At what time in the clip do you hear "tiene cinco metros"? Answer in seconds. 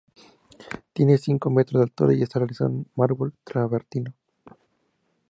0.93-1.79